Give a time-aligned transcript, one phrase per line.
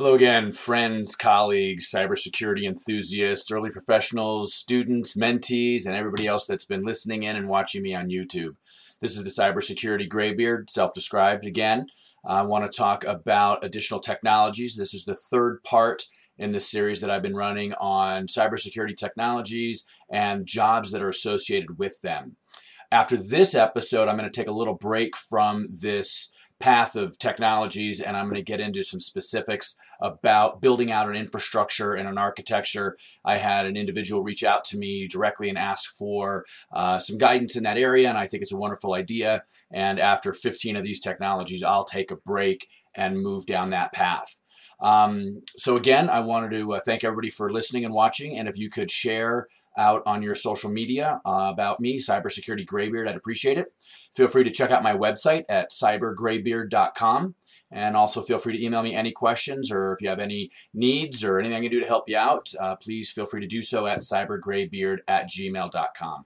[0.00, 6.86] Hello again, friends, colleagues, cybersecurity enthusiasts, early professionals, students, mentees, and everybody else that's been
[6.86, 8.56] listening in and watching me on YouTube.
[9.02, 11.86] This is the Cybersecurity Graybeard, self-described again.
[12.24, 14.74] I want to talk about additional technologies.
[14.74, 16.04] This is the third part
[16.38, 21.78] in this series that I've been running on cybersecurity technologies and jobs that are associated
[21.78, 22.36] with them.
[22.90, 28.00] After this episode, I'm going to take a little break from this path of technologies
[28.00, 32.18] and I'm going to get into some specifics about building out an infrastructure and an
[32.18, 32.96] architecture.
[33.24, 37.56] I had an individual reach out to me directly and ask for uh, some guidance
[37.56, 39.42] in that area, and I think it's a wonderful idea.
[39.70, 44.40] And after 15 of these technologies, I'll take a break and move down that path.
[44.80, 48.58] Um, so again, I wanted to uh, thank everybody for listening and watching, and if
[48.58, 53.58] you could share out on your social media uh, about me, Cybersecurity Graybeard, I'd appreciate
[53.58, 53.68] it.
[54.14, 57.34] Feel free to check out my website at cybergraybeard.com.
[57.72, 61.22] And also feel free to email me any questions or if you have any needs
[61.22, 63.62] or anything I can do to help you out, uh, please feel free to do
[63.62, 66.24] so at cybergraybeard at gmail.com.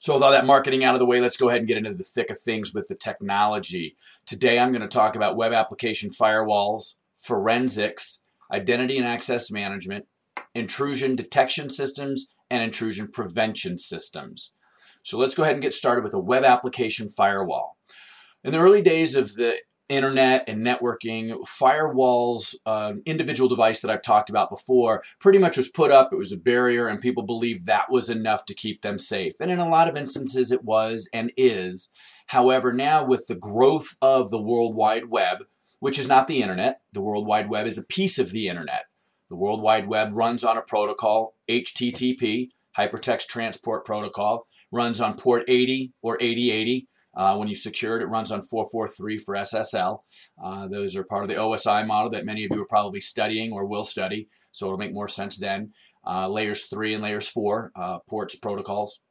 [0.00, 1.92] So with all that marketing out of the way, let's go ahead and get into
[1.92, 3.96] the thick of things with the technology.
[4.26, 10.06] Today I'm going to talk about web application firewalls, forensics, identity and access management,
[10.54, 14.52] intrusion detection systems, and intrusion prevention systems.
[15.02, 17.76] So let's go ahead and get started with a web application firewall.
[18.44, 19.56] In the early days of the
[19.88, 25.68] internet and networking, firewalls, uh, individual device that I've talked about before, pretty much was
[25.68, 26.12] put up.
[26.12, 29.34] It was a barrier, and people believed that was enough to keep them safe.
[29.40, 31.92] And in a lot of instances, it was and is.
[32.26, 35.44] However, now with the growth of the World Wide Web,
[35.80, 38.84] which is not the internet, the World Wide Web is a piece of the internet.
[39.30, 45.44] The World Wide Web runs on a protocol, HTTP, Hypertext Transport Protocol, runs on port
[45.48, 46.86] 80 or 8080.
[47.14, 50.00] Uh, when you secure it, it runs on 443 for SSL.
[50.42, 53.52] Uh, those are part of the OSI model that many of you are probably studying
[53.52, 55.72] or will study, so it'll make more sense then.
[56.06, 59.02] Uh, layers 3 and layers 4 uh, ports protocols.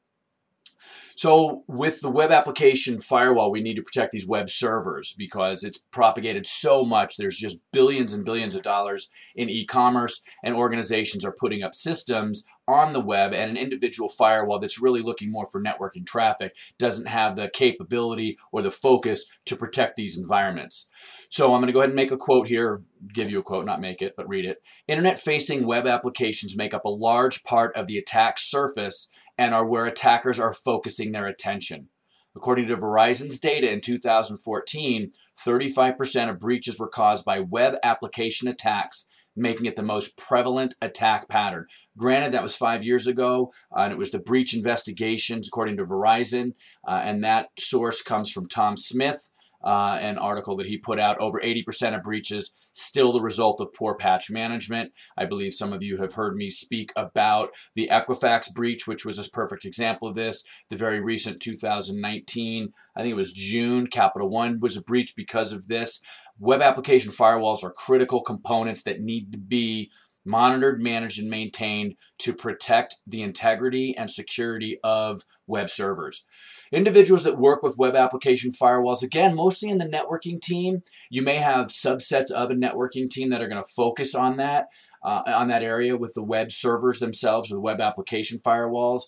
[1.15, 5.79] So with the web application firewall, we need to protect these web servers because it's
[5.91, 7.17] propagated so much.
[7.17, 12.45] There's just billions and billions of dollars in e-commerce and organizations are putting up systems
[12.67, 17.07] on the web and an individual firewall that's really looking more for networking traffic doesn't
[17.07, 20.89] have the capability or the focus to protect these environments.
[21.29, 22.79] So I'm going to go ahead and make a quote here,
[23.13, 24.61] give you a quote, not make it, but read it.
[24.87, 29.67] Internet facing web applications make up a large part of the attack surface and are
[29.67, 31.89] where attackers are focusing their attention.
[32.35, 39.09] According to Verizon's data in 2014, 35% of breaches were caused by web application attacks,
[39.37, 41.67] making it the most prevalent attack pattern.
[41.97, 45.85] Granted, that was five years ago, uh, and it was the breach investigations, according to
[45.85, 46.53] Verizon,
[46.87, 49.29] uh, and that source comes from Tom Smith,
[49.63, 51.19] uh, an article that he put out.
[51.19, 54.93] Over 80% of breaches still the result of poor patch management.
[55.17, 59.17] I believe some of you have heard me speak about the Equifax breach, which was
[59.17, 60.45] a perfect example of this.
[60.69, 65.51] The very recent 2019, I think it was June, Capital One was a breach because
[65.51, 66.01] of this.
[66.39, 69.91] Web application firewalls are critical components that need to be
[70.25, 76.25] monitored, managed, and maintained to protect the integrity and security of web servers.
[76.71, 81.35] Individuals that work with web application firewalls, again, mostly in the networking team, you may
[81.35, 84.67] have subsets of a networking team that are going to focus on that,
[85.01, 89.03] uh, on that area with the web servers themselves or the web application firewalls.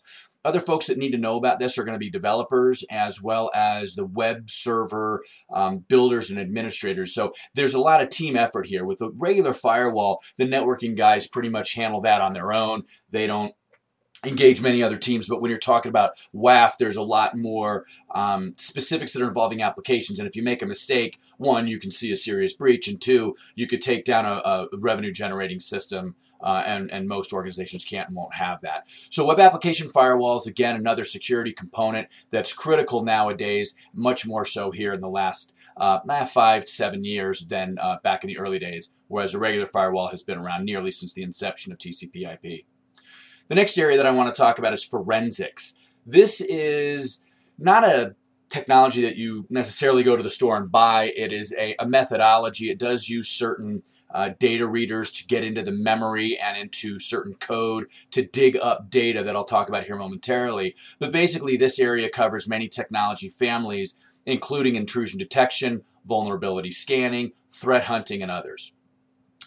[0.45, 3.51] Other folks that need to know about this are going to be developers as well
[3.53, 5.21] as the web server
[5.53, 7.13] um, builders and administrators.
[7.13, 8.85] So there's a lot of team effort here.
[8.85, 12.83] With a regular firewall, the networking guys pretty much handle that on their own.
[13.09, 13.53] They don't
[14.25, 18.53] engage many other teams, but when you're talking about WAF, there's a lot more um,
[18.57, 20.19] specifics that are involving applications.
[20.19, 23.35] And if you make a mistake, one, you can see a serious breach, and two,
[23.55, 28.09] you could take down a, a revenue generating system, uh, and, and most organizations can't
[28.09, 28.83] and won't have that.
[29.09, 34.93] So web application firewalls, again, another security component that's critical nowadays, much more so here
[34.93, 39.33] in the last uh, five, seven years than uh, back in the early days, whereas
[39.33, 42.65] a regular firewall has been around nearly since the inception of TCP IP.
[43.49, 45.77] The next area that I want to talk about is forensics.
[46.05, 47.23] This is
[47.57, 48.15] not a
[48.49, 51.11] technology that you necessarily go to the store and buy.
[51.15, 52.69] It is a, a methodology.
[52.69, 57.33] It does use certain uh, data readers to get into the memory and into certain
[57.33, 60.75] code to dig up data that I'll talk about here momentarily.
[60.99, 68.21] But basically, this area covers many technology families, including intrusion detection, vulnerability scanning, threat hunting,
[68.21, 68.75] and others.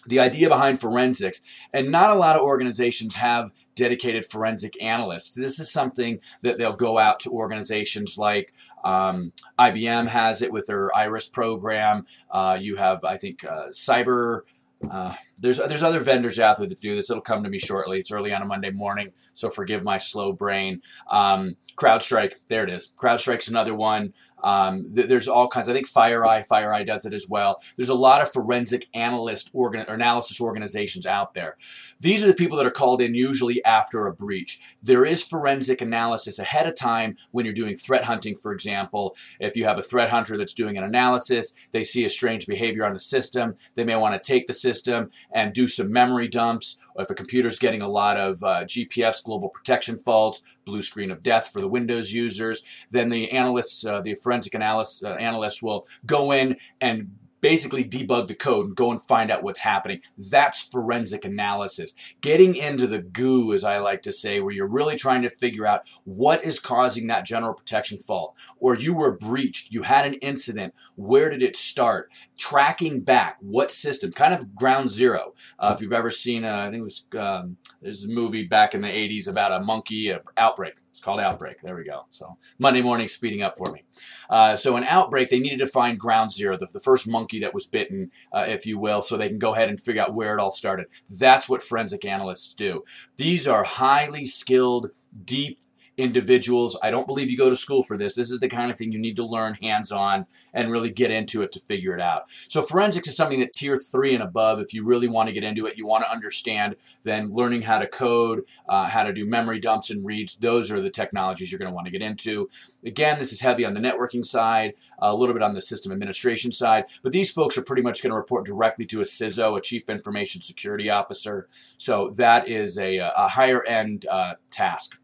[0.07, 1.41] The idea behind forensics,
[1.73, 5.33] and not a lot of organizations have dedicated forensic analysts.
[5.33, 8.53] This is something that they'll go out to organizations like
[8.83, 12.05] um, IBM has it with their IRIS program.
[12.29, 14.41] Uh, you have, I think, uh, Cyber
[14.89, 17.09] uh, there's there's other vendors out there that do this.
[17.09, 17.99] It'll come to me shortly.
[17.99, 20.81] It's early on a Monday morning, so forgive my slow brain.
[21.09, 22.93] Um, CrowdStrike, there it is.
[22.97, 24.13] CrowdStrike's another one.
[24.43, 25.69] Um, th- there's all kinds.
[25.69, 27.59] I think FireEye, FireEye does it as well.
[27.75, 31.57] There's a lot of forensic analyst organ- or analysis organizations out there.
[31.99, 34.59] These are the people that are called in usually after a breach.
[34.81, 39.15] There is forensic analysis ahead of time when you're doing threat hunting, for example.
[39.39, 42.85] If you have a threat hunter that's doing an analysis, they see a strange behavior
[42.85, 46.81] on the system, they may want to take the system and do some memory dumps.
[46.97, 51.23] If a computer's getting a lot of uh, GPFs, global protection faults, blue screen of
[51.23, 55.85] death for the Windows users, then the analysts, uh, the forensic analysts, uh, analysts will
[56.05, 59.99] go in and basically debug the code and go and find out what's happening.
[60.31, 61.93] That's forensic analysis.
[62.21, 65.67] Getting into the goo, as I like to say, where you're really trying to figure
[65.67, 70.13] out what is causing that general protection fault, or you were breached, you had an
[70.15, 72.09] incident, where did it start?
[72.37, 75.33] Tracking back, what system, kind of ground zero.
[75.59, 78.73] Uh, if you've ever seen, uh, I think it was, um, there's a movie back
[78.73, 81.59] in the 80s about a monkey outbreak it's called Outbreak.
[81.59, 82.05] There we go.
[82.11, 83.81] So Monday morning speeding up for me.
[84.29, 87.51] Uh, so an outbreak, they needed to find ground zero, the, the first monkey that
[87.51, 90.37] was bitten, uh, if you will, so they can go ahead and figure out where
[90.37, 90.85] it all started.
[91.19, 92.83] That's what forensic analysts do.
[93.17, 94.91] These are highly skilled,
[95.25, 95.57] deep
[95.97, 96.77] individuals.
[96.81, 98.15] I don't believe you go to school for this.
[98.15, 101.11] This is the kind of thing you need to learn hands on and really get
[101.11, 102.29] into it to figure it out.
[102.47, 105.43] So, forensics is something that tier three and above, if you really want to get
[105.43, 109.25] into it, you want to understand, then learning how to code, uh, how to do
[109.25, 112.49] memory dumps and reads, those are the technologies you're going to want to get into.
[112.85, 116.51] Again, this is heavy on the networking side, a little bit on the system administration
[116.51, 119.61] side, but these folks are pretty much going to report directly to a CISO, a
[119.61, 121.47] Chief Information Security Officer.
[121.77, 124.99] So, that is a, a higher end uh, task.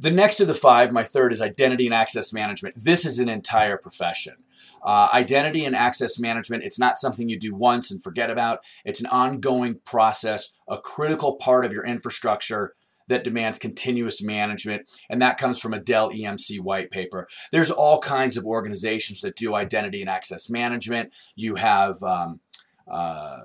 [0.00, 2.76] The next of the five, my third, is identity and access management.
[2.76, 4.34] This is an entire profession.
[4.82, 8.60] Uh, identity and access management, it's not something you do once and forget about.
[8.84, 12.74] It's an ongoing process, a critical part of your infrastructure
[13.08, 17.26] that demands continuous management, and that comes from a Dell EMC white paper.
[17.50, 21.14] There's all kinds of organizations that do identity and access management.
[21.34, 22.40] You have um,
[22.86, 23.38] uh,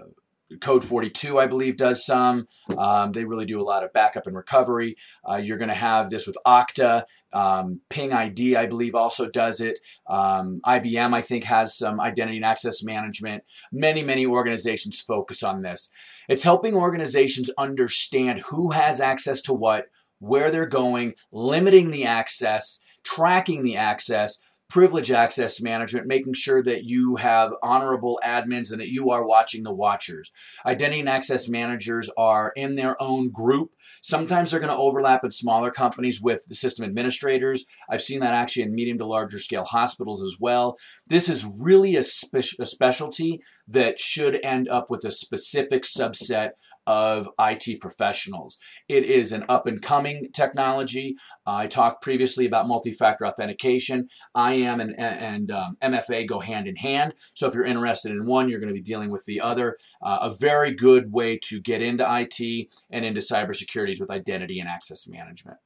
[0.62, 2.48] Code 42, I believe, does some.
[2.78, 4.95] Um, they really do a lot of backup and recovery.
[5.28, 7.04] Uh, you're going to have this with Okta.
[7.31, 9.80] Um, Ping ID, I believe, also does it.
[10.07, 13.44] Um, IBM, I think, has some identity and access management.
[13.72, 15.92] Many, many organizations focus on this.
[16.30, 19.88] It's helping organizations understand who has access to what,
[20.19, 24.39] where they're going, limiting the access, tracking the access,
[24.74, 29.62] privilege access management, making sure that you have honorable admins and that you are watching
[29.62, 30.31] the watchers.
[30.66, 33.70] Identity and access managers are in their own group.
[34.02, 37.66] Sometimes they're going to overlap in smaller companies with the system administrators.
[37.88, 40.80] I've seen that actually in medium to larger scale hospitals as well.
[41.08, 46.51] This is really a, spe- a specialty that should end up with a specific subset
[46.86, 48.60] of IT professionals.
[48.89, 51.15] It is an up and coming technology.
[51.45, 54.10] I talked previously about multi factor authentication.
[54.38, 57.13] IAM and, and um, MFA go hand in hand.
[57.36, 59.77] So if you're interested in one, you're going to be dealing with the other.
[60.01, 64.68] Uh, a very good way to get into IT and into cybersecurity with identity and
[64.68, 65.57] access management.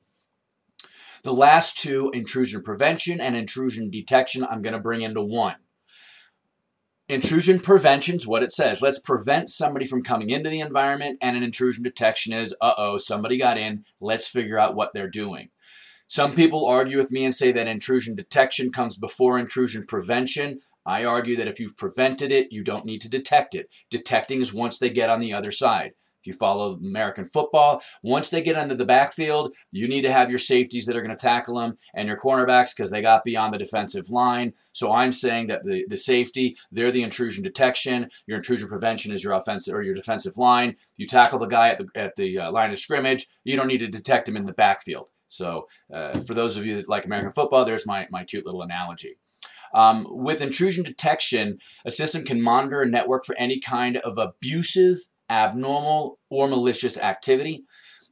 [1.23, 5.55] The last two, intrusion prevention and intrusion detection, I'm going to bring into one.
[7.09, 8.81] Intrusion prevention is what it says.
[8.81, 12.97] Let's prevent somebody from coming into the environment, and an intrusion detection is, uh oh,
[12.97, 13.85] somebody got in.
[14.01, 15.47] Let's figure out what they're doing.
[16.09, 20.59] Some people argue with me and say that intrusion detection comes before intrusion prevention.
[20.85, 23.73] I argue that if you've prevented it, you don't need to detect it.
[23.89, 25.93] Detecting is once they get on the other side
[26.27, 30.39] you follow American football, once they get into the backfield, you need to have your
[30.39, 33.57] safeties that are going to tackle them and your cornerbacks because they got beyond the
[33.57, 34.53] defensive line.
[34.73, 38.09] So I'm saying that the, the safety, they're the intrusion detection.
[38.27, 40.75] Your intrusion prevention is your offensive or your defensive line.
[40.97, 43.79] You tackle the guy at the, at the uh, line of scrimmage, you don't need
[43.79, 45.07] to detect him in the backfield.
[45.29, 48.61] So uh, for those of you that like American football, there's my, my cute little
[48.61, 49.17] analogy.
[49.73, 54.97] Um, with intrusion detection, a system can monitor a network for any kind of abusive
[55.29, 57.63] abnormal or malicious activity.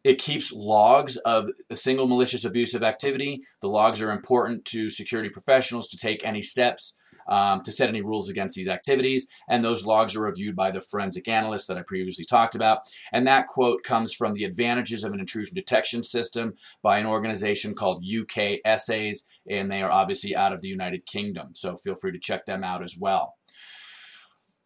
[0.04, 3.42] It keeps logs of a single malicious abusive activity.
[3.62, 6.96] The logs are important to security professionals to take any steps
[7.28, 9.28] um, to set any rules against these activities.
[9.48, 12.80] And those logs are reviewed by the forensic analyst that I previously talked about.
[13.12, 17.76] And that quote comes from the advantages of an intrusion detection system by an organization
[17.76, 21.50] called UK Essays, and they are obviously out of the United Kingdom.
[21.54, 23.36] So feel free to check them out as well.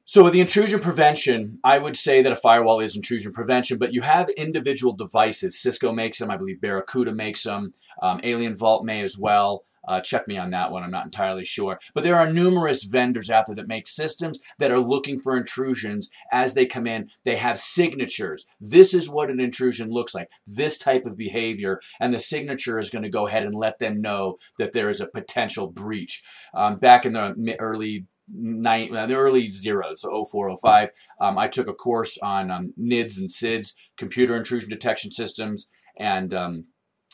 [0.10, 3.94] So with the intrusion prevention, I would say that a firewall is intrusion prevention, but
[3.94, 5.62] you have individual devices.
[5.62, 9.66] Cisco makes them, I believe Barracuda makes them, um, Alien Vault may as well.
[9.88, 10.82] Uh, check me on that one.
[10.82, 11.78] I'm not entirely sure.
[11.94, 16.10] But there are numerous vendors out there that make systems that are looking for intrusions
[16.32, 17.12] as they come in.
[17.24, 18.48] They have signatures.
[18.60, 21.82] This is what an intrusion looks like, this type of behavior.
[22.00, 25.02] And the signature is going to go ahead and let them know that there is
[25.02, 26.24] a potential breach.
[26.56, 30.90] Um, back in the early nine, uh, the early zeros, so 04, 05,
[31.22, 36.34] um, I took a course on um, NIDS and SIDS, computer intrusion detection systems, and
[36.34, 36.66] um,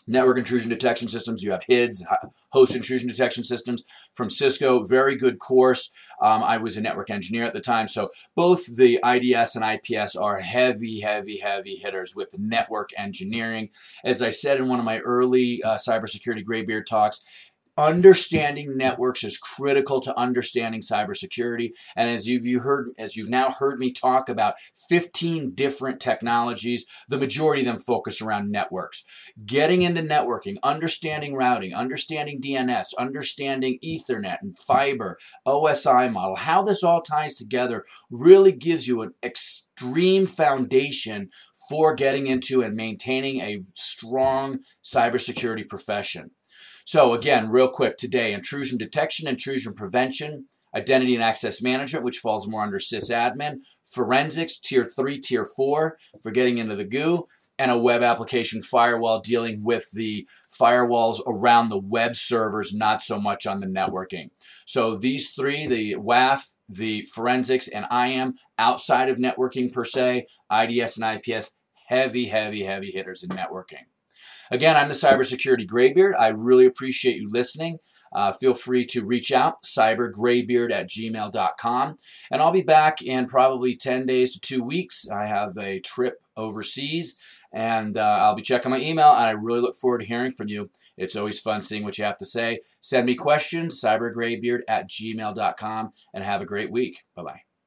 [0.08, 1.44] network intrusion detection systems.
[1.44, 2.06] You have HIDS,
[2.50, 4.84] host intrusion detection systems from Cisco.
[4.84, 5.92] Very good course.
[6.22, 10.16] Um, I was a network engineer at the time, so both the IDS and IPS
[10.16, 13.70] are heavy, heavy, heavy hitters with network engineering.
[14.04, 17.26] As I said in one of my early uh, cybersecurity graybeard talks,
[17.78, 21.72] understanding networks is critical to understanding cybersecurity.
[21.96, 24.56] And as you've you heard, as you've now heard me talk about
[24.90, 29.04] 15 different technologies, the majority of them focus around networks.
[29.46, 36.84] Getting into networking, understanding routing, understanding DNS, understanding Ethernet and fiber, OSI model, how this
[36.84, 41.30] all ties together really gives you an extreme foundation
[41.70, 46.32] for getting into and maintaining a strong cybersecurity profession.
[46.86, 52.48] So again, real quick today, intrusion detection, intrusion prevention, identity and access management, which falls
[52.48, 57.26] more under sysadmin, forensics, tier three, tier four, for getting into the goo,
[57.58, 60.28] and a web application firewall dealing with the
[60.62, 64.30] firewalls around the web servers, not so much on the networking.
[64.66, 71.00] So these three, the WAF, the forensics, and IAM, outside of networking per se, IDS
[71.00, 73.86] and IPS, heavy, heavy, heavy hitters in networking.
[74.52, 76.16] Again, I'm the cybersecurity graybeard.
[76.16, 77.80] I really appreciate you listening.
[78.14, 81.96] Uh, feel free to reach out, cybergraybeard at gmail.com.
[82.32, 85.10] And I'll be back in probably 10 days to two weeks.
[85.10, 87.20] I have a trip overseas
[87.52, 90.48] and uh, I'll be checking my email and I really look forward to hearing from
[90.48, 90.70] you.
[90.98, 92.60] It's always fun seeing what you have to say.
[92.80, 97.04] Send me questions, cybergraybeard at gmail.com, and have a great week.
[97.16, 97.45] Bye bye.